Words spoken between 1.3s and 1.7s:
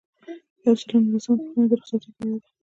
پوښتنه